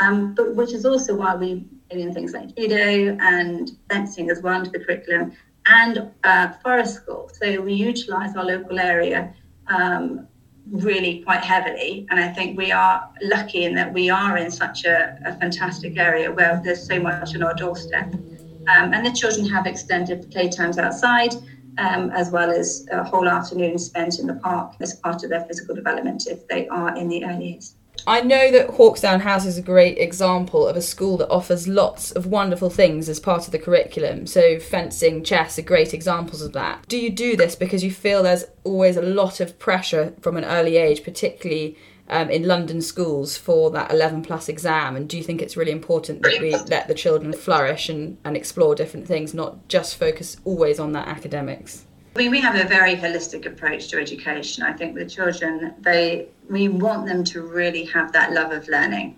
Um, 0.00 0.34
but 0.34 0.54
which 0.54 0.72
is 0.72 0.84
also 0.84 1.14
why 1.14 1.34
we 1.34 1.64
bring 1.90 2.02
in 2.02 2.14
things 2.14 2.32
like 2.32 2.56
judo 2.56 3.16
and 3.20 3.70
fencing 3.90 4.30
as 4.30 4.42
well 4.42 4.58
into 4.58 4.70
the 4.70 4.80
curriculum 4.80 5.32
and 5.66 6.10
uh, 6.24 6.52
forest 6.62 6.94
school. 6.96 7.30
So 7.40 7.60
we 7.60 7.74
utilise 7.74 8.34
our 8.36 8.44
local 8.44 8.78
area 8.78 9.32
um, 9.68 10.26
really 10.70 11.22
quite 11.22 11.42
heavily. 11.42 12.06
And 12.10 12.18
I 12.18 12.32
think 12.32 12.58
we 12.58 12.72
are 12.72 13.08
lucky 13.22 13.64
in 13.64 13.74
that 13.74 13.92
we 13.92 14.10
are 14.10 14.36
in 14.36 14.50
such 14.50 14.84
a, 14.84 15.18
a 15.24 15.36
fantastic 15.36 15.96
area 15.98 16.32
where 16.32 16.60
there's 16.64 16.84
so 16.86 16.98
much 16.98 17.34
on 17.34 17.42
our 17.42 17.54
doorstep. 17.54 18.12
Um, 18.14 18.94
and 18.94 19.04
the 19.04 19.12
children 19.12 19.46
have 19.48 19.66
extended 19.66 20.30
playtimes 20.32 20.78
outside 20.78 21.34
um, 21.78 22.10
as 22.10 22.30
well 22.30 22.50
as 22.50 22.86
a 22.90 23.02
whole 23.02 23.28
afternoon 23.28 23.78
spent 23.78 24.18
in 24.18 24.26
the 24.26 24.34
park 24.34 24.74
as 24.80 24.96
part 24.96 25.22
of 25.24 25.30
their 25.30 25.44
physical 25.44 25.74
development 25.74 26.26
if 26.26 26.46
they 26.48 26.68
are 26.68 26.96
in 26.96 27.08
the 27.08 27.24
early 27.24 27.52
years. 27.52 27.74
I 28.06 28.20
know 28.20 28.50
that 28.50 28.68
Hawkesdown 28.68 29.20
House 29.20 29.46
is 29.46 29.58
a 29.58 29.62
great 29.62 29.98
example 29.98 30.66
of 30.66 30.76
a 30.76 30.82
school 30.82 31.16
that 31.18 31.28
offers 31.28 31.68
lots 31.68 32.10
of 32.10 32.26
wonderful 32.26 32.68
things 32.68 33.08
as 33.08 33.20
part 33.20 33.46
of 33.46 33.52
the 33.52 33.58
curriculum. 33.58 34.26
So, 34.26 34.58
fencing, 34.58 35.22
chess 35.22 35.58
are 35.58 35.62
great 35.62 35.94
examples 35.94 36.42
of 36.42 36.52
that. 36.54 36.88
Do 36.88 36.98
you 36.98 37.10
do 37.10 37.36
this 37.36 37.54
because 37.54 37.84
you 37.84 37.92
feel 37.92 38.22
there's 38.22 38.46
always 38.64 38.96
a 38.96 39.02
lot 39.02 39.38
of 39.38 39.58
pressure 39.58 40.14
from 40.20 40.36
an 40.36 40.44
early 40.44 40.78
age, 40.78 41.04
particularly 41.04 41.76
um, 42.12 42.30
in 42.30 42.46
London 42.46 42.80
schools 42.80 43.36
for 43.36 43.70
that 43.70 43.90
11 43.90 44.22
plus 44.22 44.48
exam? 44.48 44.96
And 44.96 45.08
do 45.08 45.16
you 45.16 45.22
think 45.22 45.42
it's 45.42 45.56
really 45.56 45.72
important 45.72 46.22
that 46.22 46.40
we 46.40 46.54
let 46.54 46.88
the 46.88 46.94
children 46.94 47.32
flourish 47.32 47.88
and, 47.88 48.18
and 48.24 48.36
explore 48.36 48.74
different 48.74 49.06
things, 49.06 49.34
not 49.34 49.68
just 49.68 49.96
focus 49.96 50.36
always 50.44 50.78
on 50.78 50.92
that 50.92 51.08
academics? 51.08 51.86
I 52.14 52.18
mean, 52.18 52.30
we 52.30 52.40
have 52.40 52.56
a 52.56 52.68
very 52.68 52.94
holistic 52.94 53.46
approach 53.46 53.88
to 53.88 53.98
education. 53.98 54.62
I 54.62 54.74
think 54.74 54.94
the 54.94 55.06
children, 55.06 55.74
they 55.80 56.28
we 56.50 56.68
want 56.68 57.06
them 57.06 57.24
to 57.24 57.40
really 57.42 57.84
have 57.86 58.12
that 58.12 58.32
love 58.32 58.52
of 58.52 58.68
learning. 58.68 59.16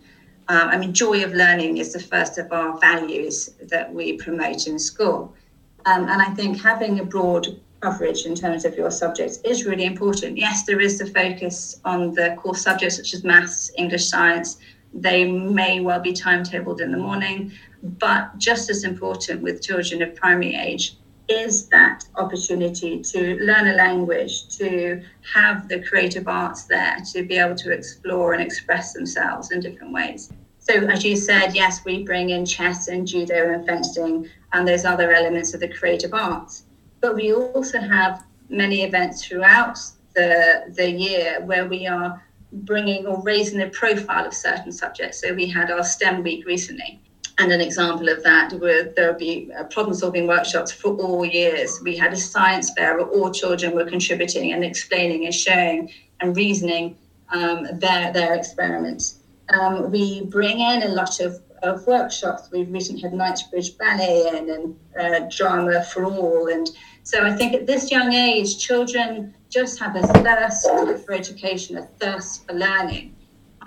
Um, 0.49 0.69
I 0.69 0.77
mean, 0.77 0.93
joy 0.93 1.25
of 1.25 1.33
learning 1.33 1.79
is 1.79 1.93
the 1.93 2.01
first 2.01 2.39
of 2.39 2.53
our 2.53 2.79
values 2.79 3.51
that 3.63 3.93
we 3.93 4.13
promote 4.19 4.69
in 4.69 4.79
school. 4.79 5.35
Um, 5.87 6.09
and 6.09 6.23
I 6.23 6.31
think 6.35 6.61
having 6.61 7.01
a 7.01 7.05
broad 7.05 7.61
coverage 7.85 8.25
in 8.25 8.35
terms 8.35 8.65
of 8.65 8.77
your 8.77 8.91
subjects 8.91 9.37
is 9.45 9.67
really 9.67 9.85
important. 9.85 10.39
Yes, 10.39 10.65
there 10.65 10.81
is 10.81 10.99
the 10.99 11.07
focus 11.07 11.81
on 11.85 12.15
the 12.15 12.35
core 12.41 12.57
subjects 12.57 12.97
such 12.97 13.13
as 13.13 13.25
maths, 13.25 13.71
English, 13.77 14.07
science. 14.09 14.57
They 14.95 15.21
may 15.31 15.81
well 15.81 16.01
be 16.01 16.15
timetabled 16.15 16.81
in 16.81 16.91
the 16.93 17.03
morning, 17.09 17.53
but 18.07 18.39
just 18.39 18.71
as 18.71 18.85
important 18.85 19.43
with 19.43 19.63
children 19.63 20.01
of 20.01 20.15
primary 20.15 20.55
age 20.55 20.97
is 21.29 21.69
that 21.69 22.05
opportunity 22.17 23.03
to 23.13 23.21
learn 23.49 23.67
a 23.69 23.75
language, 23.75 24.35
to 24.59 25.03
have 25.35 25.69
the 25.69 25.83
creative 25.89 26.27
arts 26.27 26.65
there, 26.65 26.97
to 27.13 27.23
be 27.25 27.37
able 27.37 27.57
to 27.57 27.71
explore 27.71 28.33
and 28.35 28.43
express 28.43 28.95
themselves 28.95 29.51
in 29.51 29.61
different 29.61 29.93
ways. 29.93 30.33
So, 30.59 30.75
as 30.95 31.05
you 31.05 31.17
said, 31.17 31.55
yes, 31.55 31.85
we 31.85 32.05
bring 32.05 32.31
in 32.31 32.47
chess 32.47 32.89
and 32.89 33.07
judo 33.07 33.53
and 33.53 33.67
fencing 33.67 34.29
and 34.55 34.67
those 34.67 34.85
other 34.87 35.13
elements 35.13 35.53
of 35.53 35.61
the 35.61 35.69
creative 35.69 36.15
arts. 36.15 36.65
But 37.05 37.17
we 37.17 37.35
also 37.35 37.81
have 37.81 38.25
many 38.49 38.83
events 38.83 39.27
throughout 39.27 39.77
the, 40.15 40.73
the 40.75 40.91
year 40.91 41.43
where 41.45 41.67
we 41.69 41.87
are 41.87 42.25
bringing 42.51 43.05
or 43.07 43.21
raising 43.23 43.59
the 43.59 43.69
profile 43.69 44.25
of 44.25 44.33
certain 44.33 44.73
subjects. 44.73 45.21
So, 45.21 45.35
we 45.35 45.47
had 45.47 45.71
our 45.71 45.85
STEM 45.85 46.23
week 46.23 46.47
recently. 46.47 46.99
And 47.37 47.53
an 47.53 47.61
example 47.61 48.09
of 48.09 48.23
that 48.23 48.55
where 48.55 48.85
there'll 48.85 49.19
be 49.19 49.53
uh, 49.53 49.65
problem 49.65 49.95
solving 49.95 50.27
workshops 50.27 50.73
for 50.73 50.97
all 50.97 51.27
years. 51.27 51.79
We 51.83 51.95
had 51.95 52.15
a 52.15 52.17
science 52.17 52.73
fair 52.75 52.97
where 52.97 53.07
all 53.07 53.31
children 53.31 53.75
were 53.75 53.85
contributing 53.85 54.55
and 54.55 54.65
explaining 54.65 55.27
and 55.27 55.35
showing 55.35 55.91
and 56.21 56.35
reasoning 56.35 56.97
um, 57.29 57.67
their, 57.81 58.15
their 58.15 58.33
experiments. 58.33 59.19
Um, 59.53 59.91
we 59.91 60.25
bring 60.25 60.61
in 60.61 60.85
a 60.85 60.89
lot 60.89 61.21
of, 61.21 61.43
of 61.63 61.87
workshops. 61.87 62.49
We've 62.51 62.73
recently 62.73 63.03
had 63.03 63.13
Knightsbridge 63.13 63.77
Ballet 63.77 64.39
in 64.39 64.49
and 64.49 64.77
uh, 64.99 65.29
Drama 65.29 65.85
for 65.85 66.07
All. 66.07 66.49
And 66.49 66.67
so 67.05 67.23
I 67.23 67.33
think 67.37 67.53
at 67.53 67.67
this 67.67 67.91
young 67.91 68.15
age, 68.15 68.59
children 68.59 69.35
just 69.51 69.79
have 69.79 69.95
a 69.95 70.03
thirst 70.03 70.67
for 71.05 71.13
education, 71.13 71.77
a 71.77 71.83
thirst 72.01 72.47
for 72.47 72.55
learning. 72.55 73.15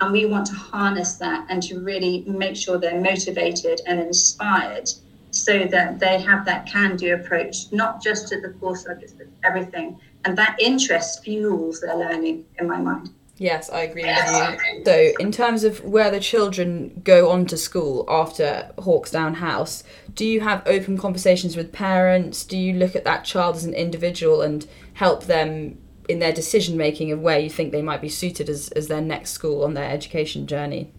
And 0.00 0.12
we 0.12 0.26
want 0.26 0.46
to 0.46 0.54
harness 0.54 1.14
that 1.14 1.46
and 1.48 1.62
to 1.62 1.80
really 1.80 2.24
make 2.26 2.56
sure 2.56 2.78
they're 2.78 3.00
motivated 3.00 3.80
and 3.86 4.00
inspired 4.00 4.90
so 5.30 5.66
that 5.66 6.00
they 6.00 6.20
have 6.20 6.44
that 6.46 6.66
can 6.66 6.96
do 6.96 7.14
approach, 7.14 7.70
not 7.70 8.02
just 8.02 8.28
to 8.28 8.40
the 8.40 8.50
core 8.50 8.76
subjects, 8.76 9.12
but 9.12 9.28
everything. 9.44 10.00
And 10.24 10.36
that 10.36 10.56
interest 10.60 11.22
fuels 11.22 11.80
their 11.80 11.96
learning, 11.96 12.44
in 12.58 12.66
my 12.66 12.78
mind. 12.78 13.10
Yes, 13.38 13.70
I 13.70 13.82
agree 13.82 14.04
with 14.04 14.56
you. 14.76 14.84
So, 14.84 15.12
in 15.20 15.30
terms 15.30 15.62
of 15.62 15.84
where 15.84 16.10
the 16.10 16.18
children 16.18 17.00
go 17.04 17.30
on 17.30 17.46
to 17.46 17.56
school 17.56 18.04
after 18.08 18.70
Hawkesdown 18.78 19.36
House, 19.36 19.84
do 20.14 20.26
you 20.26 20.40
have 20.40 20.62
open 20.66 20.98
conversations 20.98 21.56
with 21.56 21.72
parents? 21.72 22.44
Do 22.44 22.58
you 22.58 22.74
look 22.74 22.96
at 22.96 23.04
that 23.04 23.24
child 23.24 23.54
as 23.56 23.64
an 23.64 23.74
individual 23.74 24.42
and 24.42 24.66
help 24.94 25.24
them 25.24 25.78
in 26.08 26.18
their 26.18 26.32
decision 26.32 26.76
making 26.76 27.12
of 27.12 27.20
where 27.20 27.38
you 27.38 27.48
think 27.48 27.70
they 27.70 27.82
might 27.82 28.00
be 28.00 28.08
suited 28.08 28.48
as, 28.48 28.68
as 28.70 28.88
their 28.88 29.00
next 29.00 29.30
school 29.30 29.62
on 29.62 29.74
their 29.74 29.88
education 29.88 30.46
journey? 30.48 30.92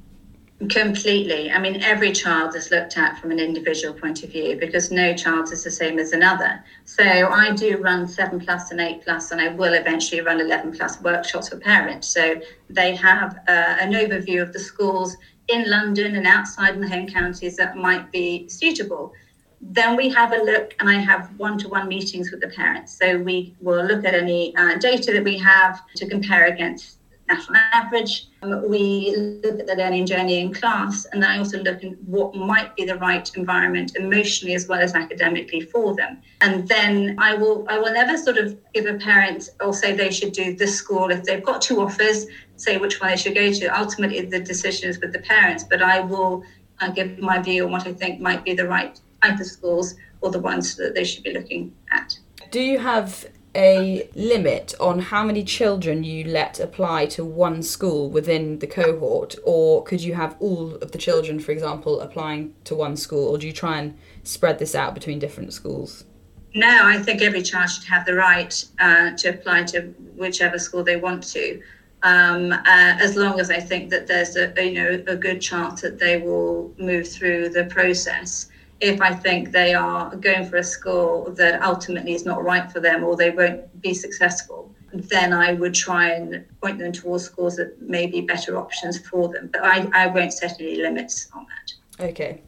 Completely. 0.68 1.50
I 1.50 1.58
mean, 1.58 1.82
every 1.84 2.12
child 2.12 2.54
is 2.54 2.70
looked 2.70 2.98
at 2.98 3.18
from 3.18 3.32
an 3.32 3.40
individual 3.40 3.94
point 3.94 4.24
of 4.26 4.32
view 4.32 4.58
because 4.60 4.92
no 4.92 5.16
child 5.16 5.54
is 5.54 5.64
the 5.64 5.72
same 5.72 5.98
as 6.00 6.12
another. 6.12 6.62
So 6.84 7.06
I 7.06 7.54
do 7.54 7.78
run 7.78 8.10
seven 8.10 8.42
plus 8.42 8.70
and 8.72 8.82
eight 8.82 9.02
plus, 9.06 9.32
and 9.32 9.40
I 9.40 9.48
will 9.50 9.74
eventually 9.74 10.20
run 10.20 10.42
11 10.42 10.74
plus 10.74 11.02
workshops 11.02 11.48
for 11.48 11.58
parents. 11.58 12.10
So 12.10 12.42
they 12.70 12.94
have 12.98 13.38
uh, 13.48 13.78
an 13.80 13.94
overview 13.94 14.42
of 14.42 14.52
the 14.52 14.60
schools 14.60 15.16
in 15.48 15.70
London 15.70 16.18
and 16.18 16.28
outside 16.28 16.76
in 16.76 16.82
the 16.82 16.90
home 16.90 17.08
counties 17.08 17.56
that 17.56 17.78
might 17.78 18.12
be 18.12 18.50
suitable. 18.50 19.14
Then 19.62 19.96
we 19.96 20.10
have 20.10 20.34
a 20.34 20.44
look, 20.44 20.76
and 20.82 20.90
I 20.90 20.96
have 20.96 21.30
one 21.38 21.58
to 21.60 21.70
one 21.70 21.88
meetings 21.88 22.32
with 22.32 22.42
the 22.42 22.50
parents. 22.50 22.98
So 23.00 23.18
we 23.18 23.56
will 23.62 23.86
look 23.86 24.04
at 24.04 24.14
any 24.14 24.54
uh, 24.58 24.78
data 24.78 25.14
that 25.14 25.24
we 25.24 25.38
have 25.38 25.82
to 25.96 26.06
compare 26.06 26.48
against 26.48 26.99
national 27.30 27.58
average. 27.74 28.28
Um, 28.42 28.70
we 28.70 29.16
look 29.44 29.60
at 29.60 29.68
the 29.68 29.76
learning 29.76 30.06
journey 30.06 30.40
in 30.40 30.54
class, 30.54 31.06
and 31.12 31.22
then 31.22 31.30
I 31.30 31.38
also 31.38 31.62
look 31.62 31.84
at 31.84 31.98
what 32.04 32.36
might 32.36 32.76
be 32.76 32.86
the 32.86 32.96
right 32.96 33.30
environment 33.36 33.96
emotionally 33.96 34.56
as 34.56 34.68
well 34.68 34.80
as 34.80 34.94
academically 34.94 35.62
for 35.62 35.96
them. 35.96 36.22
And 36.42 36.68
then 36.68 37.16
I 37.20 37.36
will 37.36 37.66
I 37.70 37.78
will 37.80 37.94
never 37.94 38.18
sort 38.18 38.38
of 38.38 38.58
give 38.74 38.86
a 38.86 38.96
parent 38.96 39.50
or 39.62 39.74
say 39.74 39.96
they 39.96 40.12
should 40.12 40.34
do 40.34 40.56
this 40.56 40.76
school 40.76 41.12
if 41.12 41.24
they've 41.24 41.44
got 41.44 41.62
two 41.62 41.82
offers, 41.82 42.26
say 42.56 42.78
which 42.78 43.00
one 43.00 43.12
they 43.12 43.18
should 43.18 43.36
go 43.36 43.52
to. 43.52 43.80
Ultimately, 43.80 44.22
the 44.26 44.40
decision 44.40 44.90
is 44.90 45.00
with 45.00 45.14
the 45.14 45.20
parents, 45.20 45.64
but 45.64 45.82
I 45.82 46.00
will 46.00 46.44
uh, 46.82 46.90
give 46.90 47.20
my 47.20 47.40
view 47.40 47.66
on 47.66 47.72
what 47.72 47.88
I 47.88 47.94
think 47.94 48.20
might 48.20 48.44
be 48.44 48.54
the 48.54 48.68
right 48.68 49.00
type 49.22 49.40
of 49.40 49.46
schools 49.46 49.96
or 50.22 50.32
the 50.32 50.40
ones 50.40 50.76
that 50.76 50.96
they 50.96 51.04
should 51.04 51.24
be 51.24 51.34
looking 51.34 51.74
at. 51.92 52.18
Do 52.52 52.62
you 52.62 52.80
have 52.80 53.28
a 53.56 54.08
limit 54.16 54.76
on 54.80 55.00
how 55.00 55.24
many 55.24 55.44
children 55.44 56.04
you 56.04 56.24
let 56.24 56.60
apply 56.60 57.06
to 57.08 57.26
one 57.26 57.64
school 57.64 58.10
within 58.10 58.60
the 58.60 58.68
cohort, 58.68 59.36
or 59.44 59.84
could 59.84 60.02
you 60.02 60.14
have 60.14 60.36
all 60.40 60.76
of 60.76 60.92
the 60.92 60.98
children, 60.98 61.40
for 61.40 61.52
example, 61.52 62.00
applying 62.02 62.54
to 62.66 62.76
one 62.76 62.96
school, 62.96 63.28
or 63.28 63.38
do 63.38 63.48
you 63.48 63.54
try 63.54 63.80
and 63.80 63.98
spread 64.24 64.60
this 64.60 64.76
out 64.76 64.94
between 64.94 65.20
different 65.20 65.54
schools? 65.54 66.06
No, 66.54 66.82
I 66.84 66.98
think 66.98 67.22
every 67.22 67.44
child 67.44 67.70
should 67.70 67.86
have 67.86 68.06
the 68.06 68.16
right 68.16 68.66
uh, 68.80 69.12
to 69.18 69.30
apply 69.30 69.64
to 69.66 69.82
whichever 70.16 70.58
school 70.58 70.84
they 70.84 70.96
want 70.96 71.24
to, 71.34 71.62
um, 72.04 72.52
uh, 72.52 72.64
as 72.66 73.16
long 73.16 73.40
as 73.40 73.52
I 73.52 73.60
think 73.60 73.90
that 73.90 74.08
there's 74.08 74.36
a 74.36 74.54
you 74.58 74.74
know 74.74 75.04
a 75.08 75.16
good 75.16 75.42
chance 75.42 75.82
that 75.82 76.00
they 76.00 76.18
will 76.18 76.74
move 76.78 77.08
through 77.08 77.50
the 77.50 77.66
process 77.66 78.50
if 78.82 79.02
I 79.02 79.14
think 79.14 79.52
they 79.52 79.74
are 79.74 80.16
going 80.16 80.46
for 80.46 80.58
a 80.58 80.64
school 80.64 81.32
that 81.38 81.62
ultimately 81.62 82.14
is 82.14 82.26
not 82.26 82.44
right 82.44 82.72
for 82.72 82.80
them 82.80 83.04
or 83.04 83.16
they 83.16 83.30
won't 83.30 83.82
be 83.82 83.94
successful, 83.94 84.74
then 84.92 85.34
I 85.34 85.54
would 85.54 85.74
try 85.74 86.12
and 86.12 86.46
point 86.62 86.80
them 86.80 86.92
towards 86.92 87.26
schools 87.26 87.58
that 87.58 87.82
may 87.82 88.08
be 88.08 88.22
better 88.22 88.58
options 88.58 88.98
for 89.00 89.28
them. 89.30 89.50
But 89.52 89.64
I, 89.64 89.90
I 89.94 90.08
won't 90.08 90.34
set 90.34 90.60
any 90.60 90.78
limits 90.78 91.30
on 91.34 91.46
that. 91.46 92.06
Okay. 92.10 92.42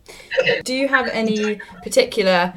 Do 0.64 0.74
you 0.74 0.88
have 0.88 1.08
any 1.08 1.60
particular 1.84 2.54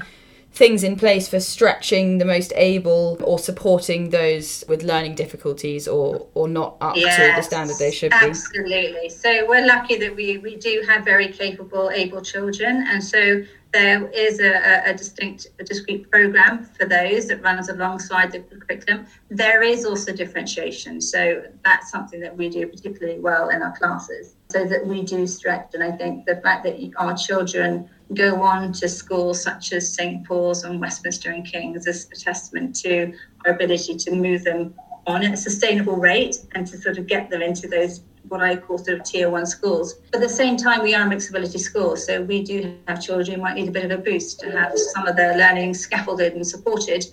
things 0.54 0.84
in 0.84 0.94
place 0.94 1.28
for 1.28 1.40
stretching 1.40 2.18
the 2.18 2.24
most 2.24 2.52
able 2.54 3.18
or 3.24 3.40
supporting 3.40 4.10
those 4.10 4.62
with 4.68 4.84
learning 4.84 5.16
difficulties 5.16 5.88
or 5.88 6.28
or 6.34 6.46
not 6.46 6.76
up 6.80 6.96
yes, 6.96 7.16
to 7.16 7.36
the 7.36 7.42
standard 7.42 7.76
they 7.76 7.90
should 7.90 8.12
be 8.12 8.16
absolutely 8.16 9.08
so 9.08 9.44
we're 9.48 9.66
lucky 9.66 9.96
that 9.96 10.14
we 10.14 10.38
we 10.38 10.54
do 10.54 10.84
have 10.86 11.04
very 11.04 11.26
capable 11.26 11.90
able 11.90 12.22
children 12.22 12.86
and 12.88 13.02
so 13.02 13.42
there 13.74 14.08
is 14.10 14.38
a, 14.38 14.88
a, 14.88 14.94
distinct, 14.94 15.48
a 15.58 15.64
discrete 15.64 16.08
program 16.08 16.64
for 16.78 16.86
those 16.86 17.26
that 17.26 17.42
runs 17.42 17.68
alongside 17.68 18.30
the 18.30 18.38
curriculum. 18.38 19.04
There 19.30 19.64
is 19.64 19.84
also 19.84 20.12
differentiation, 20.12 21.00
so 21.00 21.42
that's 21.64 21.90
something 21.90 22.20
that 22.20 22.36
we 22.36 22.48
do 22.48 22.68
particularly 22.68 23.18
well 23.18 23.48
in 23.48 23.62
our 23.62 23.76
classes, 23.76 24.36
so 24.48 24.64
that 24.64 24.86
we 24.86 25.02
do 25.02 25.26
stretch. 25.26 25.74
And 25.74 25.82
I 25.82 25.90
think 25.90 26.24
the 26.24 26.36
fact 26.36 26.62
that 26.64 26.76
our 26.98 27.16
children 27.16 27.90
go 28.14 28.40
on 28.42 28.72
to 28.74 28.88
schools 28.88 29.42
such 29.42 29.72
as 29.72 29.92
St 29.92 30.24
Paul's 30.24 30.62
and 30.62 30.80
Westminster 30.80 31.32
and 31.32 31.44
King's 31.44 31.88
is 31.88 32.08
a 32.12 32.16
testament 32.16 32.76
to 32.76 33.12
our 33.44 33.54
ability 33.54 33.96
to 33.96 34.14
move 34.14 34.44
them 34.44 34.72
on 35.08 35.24
at 35.24 35.34
a 35.34 35.36
sustainable 35.36 35.96
rate 35.96 36.36
and 36.52 36.64
to 36.68 36.78
sort 36.78 36.96
of 36.96 37.08
get 37.08 37.28
them 37.28 37.42
into 37.42 37.66
those 37.66 38.02
what 38.34 38.42
I 38.42 38.56
call 38.56 38.78
sort 38.78 38.98
of 38.98 39.04
tier 39.04 39.30
one 39.30 39.46
schools. 39.46 39.94
But 40.10 40.20
at 40.20 40.28
the 40.28 40.34
same 40.34 40.56
time, 40.56 40.82
we 40.82 40.92
are 40.92 41.06
a 41.06 41.08
mixed 41.08 41.30
ability 41.30 41.58
school, 41.58 41.96
so 41.96 42.20
we 42.22 42.42
do 42.42 42.76
have 42.88 43.00
children 43.00 43.36
who 43.36 43.42
might 43.42 43.54
need 43.54 43.68
a 43.68 43.70
bit 43.70 43.84
of 43.84 43.92
a 43.92 43.98
boost 44.02 44.40
to 44.40 44.50
have 44.50 44.72
some 44.76 45.06
of 45.06 45.14
their 45.14 45.38
learning 45.38 45.74
scaffolded 45.74 46.32
and 46.34 46.44
supported. 46.44 47.04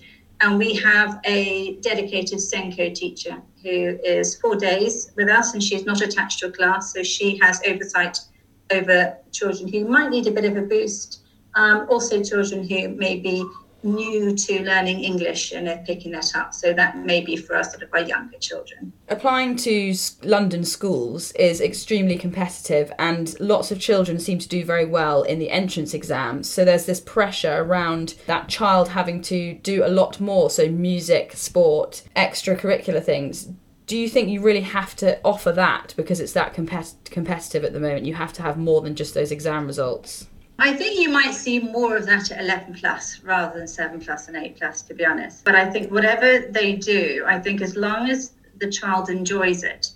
And 0.41 0.57
we 0.57 0.73
have 0.77 1.19
a 1.25 1.75
dedicated 1.81 2.39
SENCO 2.39 2.95
teacher 2.95 3.39
who 3.61 3.99
is 4.03 4.35
four 4.37 4.55
days 4.55 5.11
with 5.15 5.29
us, 5.29 5.53
and 5.53 5.61
she's 5.61 5.85
not 5.85 6.01
attached 6.01 6.39
to 6.39 6.47
a 6.47 6.51
class, 6.51 6.91
so 6.91 7.03
she 7.03 7.37
has 7.37 7.61
oversight 7.67 8.17
over 8.71 9.15
children 9.31 9.71
who 9.71 9.87
might 9.87 10.09
need 10.09 10.25
a 10.25 10.31
bit 10.31 10.45
of 10.45 10.57
a 10.57 10.63
boost. 10.63 11.21
Um, 11.53 11.85
also, 11.87 12.23
children 12.23 12.67
who 12.67 12.89
may 12.89 13.19
be 13.19 13.45
new 13.83 14.35
to 14.35 14.63
learning 14.63 15.03
English 15.03 15.51
and 15.51 15.67
they're 15.67 15.83
picking 15.85 16.11
that 16.11 16.35
up. 16.35 16.53
So 16.53 16.73
that 16.73 16.97
may 16.97 17.21
be 17.21 17.35
for 17.35 17.55
us 17.55 17.71
sort 17.71 17.83
of 17.83 17.89
our 17.93 18.01
younger 18.01 18.37
children. 18.37 18.93
Applying 19.09 19.55
to 19.57 19.93
London 20.23 20.63
schools 20.63 21.31
is 21.33 21.59
extremely 21.59 22.17
competitive, 22.17 22.93
and 22.97 23.37
lots 23.39 23.71
of 23.71 23.79
children 23.79 24.19
seem 24.19 24.39
to 24.39 24.47
do 24.47 24.63
very 24.63 24.85
well 24.85 25.23
in 25.23 25.39
the 25.39 25.49
entrance 25.49 25.93
exams. 25.93 26.49
So 26.49 26.63
there's 26.63 26.85
this 26.85 26.99
pressure 26.99 27.61
around 27.61 28.15
that 28.27 28.47
child 28.47 28.89
having 28.89 29.21
to 29.23 29.55
do 29.55 29.83
a 29.83 29.89
lot 29.89 30.19
more. 30.19 30.49
So 30.49 30.69
music, 30.69 31.33
sport, 31.33 32.03
extracurricular 32.15 33.03
things. 33.03 33.49
Do 33.87 33.97
you 33.97 34.07
think 34.07 34.29
you 34.29 34.41
really 34.41 34.61
have 34.61 34.95
to 34.97 35.19
offer 35.25 35.51
that 35.51 35.93
because 35.97 36.21
it's 36.21 36.31
that 36.31 36.53
compet- 36.53 37.03
competitive 37.05 37.65
at 37.65 37.73
the 37.73 37.79
moment? 37.79 38.05
You 38.05 38.13
have 38.13 38.31
to 38.33 38.41
have 38.41 38.57
more 38.57 38.79
than 38.79 38.95
just 38.95 39.13
those 39.13 39.31
exam 39.31 39.67
results. 39.67 40.27
I 40.63 40.73
think 40.73 40.99
you 40.99 41.09
might 41.09 41.33
see 41.33 41.57
more 41.57 41.97
of 41.97 42.05
that 42.05 42.29
at 42.29 42.39
11 42.39 42.75
plus 42.75 43.19
rather 43.23 43.57
than 43.57 43.67
7 43.67 43.99
plus 43.99 44.27
and 44.27 44.37
8 44.37 44.57
plus, 44.57 44.83
to 44.83 44.93
be 44.93 45.03
honest. 45.03 45.43
But 45.43 45.55
I 45.55 45.67
think 45.67 45.91
whatever 45.91 46.37
they 46.51 46.75
do, 46.75 47.23
I 47.25 47.39
think 47.39 47.61
as 47.61 47.75
long 47.75 48.11
as 48.11 48.33
the 48.59 48.69
child 48.69 49.09
enjoys 49.09 49.63
it 49.63 49.91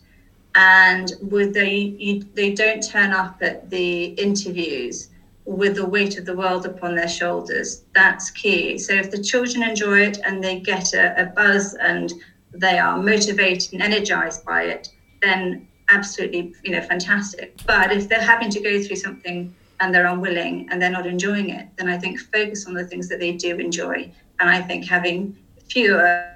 and 0.56 1.14
would 1.22 1.54
they 1.54 1.76
you, 2.00 2.26
they 2.34 2.52
don't 2.52 2.82
turn 2.82 3.12
up 3.12 3.38
at 3.42 3.70
the 3.70 4.06
interviews 4.28 5.10
with 5.46 5.76
the 5.76 5.86
weight 5.86 6.18
of 6.18 6.26
the 6.26 6.36
world 6.36 6.66
upon 6.66 6.96
their 6.96 7.08
shoulders 7.08 7.84
that's 7.94 8.32
key 8.32 8.78
so 8.78 8.94
if 8.94 9.12
the 9.12 9.22
children 9.22 9.62
enjoy 9.62 10.00
it 10.00 10.18
and 10.26 10.44
they 10.44 10.60
get 10.60 10.94
a, 10.94 11.22
a 11.22 11.26
buzz 11.26 11.76
and 11.76 12.14
they 12.52 12.80
are 12.80 12.98
motivated 12.98 13.72
and 13.74 13.82
energized 13.84 14.44
by 14.46 14.64
it 14.64 14.90
then 15.22 15.68
absolutely 15.90 16.54
you 16.64 16.72
know 16.72 16.82
fantastic 16.82 17.54
but 17.68 17.92
if 17.92 18.10
they're 18.10 18.20
having 18.20 18.50
to 18.50 18.60
go 18.62 18.82
through 18.82 18.96
something 18.96 19.54
and 19.80 19.94
they're 19.94 20.06
unwilling 20.06 20.68
and 20.70 20.82
they're 20.82 20.90
not 20.90 21.06
enjoying 21.06 21.50
it, 21.50 21.68
then 21.78 21.88
I 21.88 21.98
think 21.98 22.20
focus 22.20 22.66
on 22.66 22.74
the 22.74 22.86
things 22.86 23.10
that 23.10 23.20
they 23.20 23.34
do 23.34 23.58
enjoy 23.58 24.12
And 24.40 24.50
I 24.50 24.62
think 24.62 24.86
having 24.86 25.38
fewer 25.70 26.28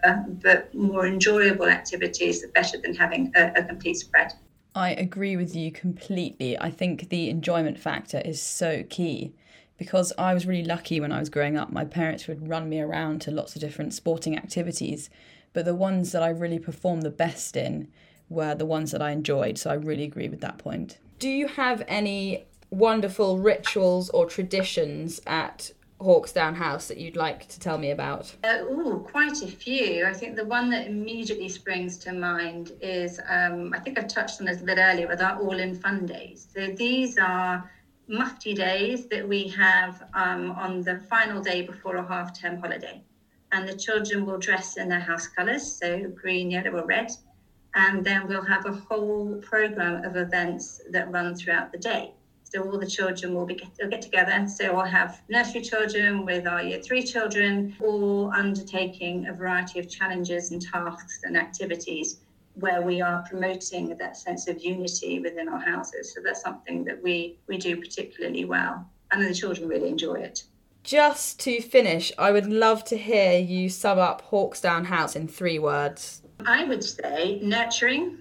but 0.43 0.73
more 0.73 1.05
enjoyable 1.05 1.67
activities 1.67 2.43
are 2.43 2.49
better 2.49 2.77
than 2.77 2.95
having 2.95 3.31
a, 3.35 3.51
a 3.55 3.63
complete 3.63 3.97
spread. 3.97 4.33
I 4.75 4.91
agree 4.91 5.35
with 5.35 5.55
you 5.55 5.71
completely. 5.71 6.57
I 6.57 6.71
think 6.71 7.09
the 7.09 7.29
enjoyment 7.29 7.79
factor 7.79 8.21
is 8.23 8.41
so 8.41 8.83
key 8.89 9.33
because 9.77 10.13
I 10.17 10.33
was 10.33 10.45
really 10.45 10.65
lucky 10.65 10.99
when 10.99 11.11
I 11.11 11.19
was 11.19 11.29
growing 11.29 11.57
up. 11.57 11.71
My 11.71 11.85
parents 11.85 12.27
would 12.27 12.47
run 12.47 12.69
me 12.69 12.79
around 12.79 13.21
to 13.21 13.31
lots 13.31 13.55
of 13.55 13.61
different 13.61 13.93
sporting 13.93 14.37
activities, 14.37 15.09
but 15.53 15.65
the 15.65 15.75
ones 15.75 16.11
that 16.11 16.21
I 16.21 16.29
really 16.29 16.59
performed 16.59 17.03
the 17.03 17.09
best 17.09 17.55
in 17.55 17.87
were 18.29 18.53
the 18.55 18.65
ones 18.65 18.91
that 18.91 19.01
I 19.01 19.11
enjoyed. 19.11 19.57
So 19.57 19.69
I 19.69 19.73
really 19.73 20.03
agree 20.03 20.29
with 20.29 20.41
that 20.41 20.57
point. 20.59 20.99
Do 21.17 21.29
you 21.29 21.47
have 21.47 21.83
any 21.87 22.45
wonderful 22.71 23.39
rituals 23.39 24.09
or 24.09 24.25
traditions 24.25 25.21
at 25.25 25.71
Hawkesdown 25.99 26.55
House 26.55 26.87
that 26.87 26.97
you'd 26.97 27.15
like 27.15 27.47
to 27.49 27.59
tell 27.59 27.77
me 27.77 27.91
about? 27.91 28.33
Uh, 28.43 28.59
oh, 28.61 29.05
quite 29.11 29.41
a 29.41 29.47
few. 29.47 30.05
I 30.05 30.13
think 30.13 30.35
the 30.35 30.45
one 30.45 30.69
that 30.69 30.87
immediately 30.87 31.49
springs 31.49 31.97
to 31.99 32.13
mind 32.13 32.71
is 32.81 33.19
um, 33.27 33.73
I 33.75 33.79
think 33.79 33.99
I've 33.99 34.07
touched 34.07 34.39
on 34.39 34.45
this 34.45 34.61
a 34.61 34.63
bit 34.63 34.77
earlier 34.77 35.07
with 35.07 35.21
our 35.21 35.39
All 35.39 35.59
in 35.59 35.75
Fun 35.75 36.05
days. 36.05 36.47
So 36.53 36.67
these 36.67 37.17
are 37.17 37.69
mufti 38.07 38.53
days 38.53 39.07
that 39.07 39.27
we 39.27 39.47
have 39.49 40.03
um, 40.13 40.51
on 40.51 40.81
the 40.81 40.99
final 41.09 41.41
day 41.41 41.63
before 41.63 41.97
a 41.97 42.07
half 42.07 42.39
term 42.39 42.59
holiday. 42.59 43.01
And 43.51 43.67
the 43.67 43.75
children 43.75 44.25
will 44.25 44.37
dress 44.37 44.77
in 44.77 44.87
their 44.89 44.99
house 44.99 45.27
colours, 45.27 45.69
so 45.71 46.07
green, 46.09 46.51
yellow, 46.51 46.71
or 46.71 46.85
red. 46.85 47.11
And 47.75 48.05
then 48.05 48.27
we'll 48.27 48.43
have 48.43 48.65
a 48.65 48.73
whole 48.73 49.35
programme 49.41 50.03
of 50.05 50.15
events 50.15 50.81
that 50.91 51.11
run 51.11 51.35
throughout 51.35 51.71
the 51.71 51.77
day. 51.77 52.13
So 52.49 52.63
all 52.63 52.79
the 52.79 52.87
children 52.87 53.35
will 53.35 53.45
be 53.45 53.55
get, 53.55 53.69
will 53.79 53.89
get 53.89 54.01
together. 54.01 54.47
So 54.47 54.75
we'll 54.75 54.85
have 54.85 55.21
nursery 55.29 55.61
children 55.61 56.25
with 56.25 56.47
our 56.47 56.63
year 56.63 56.81
three 56.81 57.03
children, 57.03 57.75
all 57.79 58.31
undertaking 58.31 59.27
a 59.27 59.33
variety 59.33 59.79
of 59.79 59.87
challenges 59.87 60.51
and 60.51 60.61
tasks 60.61 61.21
and 61.23 61.37
activities 61.37 62.21
where 62.55 62.81
we 62.81 63.01
are 63.01 63.23
promoting 63.29 63.95
that 63.97 64.17
sense 64.17 64.47
of 64.47 64.61
unity 64.63 65.19
within 65.19 65.47
our 65.47 65.59
houses. 65.59 66.13
So 66.13 66.21
that's 66.23 66.41
something 66.41 66.83
that 66.85 67.01
we, 67.01 67.37
we 67.47 67.57
do 67.57 67.77
particularly 67.77 68.45
well. 68.45 68.89
And 69.11 69.23
the 69.23 69.33
children 69.33 69.69
really 69.69 69.89
enjoy 69.89 70.15
it. 70.15 70.43
Just 70.83 71.39
to 71.41 71.61
finish, 71.61 72.11
I 72.17 72.31
would 72.31 72.47
love 72.47 72.83
to 72.85 72.97
hear 72.97 73.37
you 73.37 73.69
sum 73.69 73.99
up 73.99 74.29
Hawkesdown 74.31 74.85
House 74.85 75.15
in 75.15 75.27
three 75.27 75.59
words. 75.59 76.21
I 76.45 76.63
would 76.63 76.83
say 76.83 77.39
nurturing, 77.43 78.19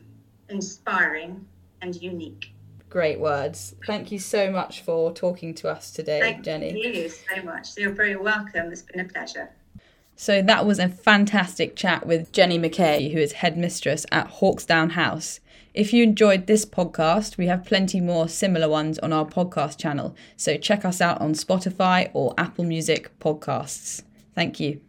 inspiring, 0.48 1.46
and 1.80 1.94
unique. 1.96 2.52
Great 2.90 3.20
words. 3.20 3.74
Thank 3.86 4.10
you 4.10 4.18
so 4.18 4.50
much 4.50 4.80
for 4.80 5.12
talking 5.12 5.54
to 5.56 5.68
us 5.68 5.90
today, 5.90 6.20
Thank 6.20 6.44
Jenny. 6.44 6.72
Thank 6.82 6.96
you 6.96 7.08
so 7.08 7.42
much. 7.42 7.76
You're 7.76 7.92
very 7.92 8.16
welcome. 8.16 8.72
It's 8.72 8.82
been 8.82 9.00
a 9.00 9.08
pleasure. 9.08 9.50
So 10.16 10.42
that 10.42 10.66
was 10.66 10.78
a 10.78 10.88
fantastic 10.88 11.76
chat 11.76 12.06
with 12.06 12.32
Jenny 12.32 12.58
McKay, 12.58 13.12
who 13.12 13.18
is 13.18 13.32
headmistress 13.32 14.04
at 14.10 14.28
Hawkesdown 14.28 14.92
House. 14.92 15.38
If 15.74 15.92
you 15.92 16.02
enjoyed 16.02 16.46
this 16.46 16.64
podcast, 16.64 17.36
we 17.36 17.46
have 17.46 17.64
plenty 17.64 18.00
more 18.00 18.28
similar 18.28 18.68
ones 18.68 18.98
on 18.98 19.12
our 19.12 19.24
podcast 19.24 19.78
channel. 19.78 20.16
So 20.36 20.56
check 20.56 20.84
us 20.84 21.00
out 21.00 21.20
on 21.20 21.34
Spotify 21.34 22.10
or 22.14 22.34
Apple 22.36 22.64
Music 22.64 23.16
podcasts. 23.20 24.02
Thank 24.34 24.58
you. 24.58 24.80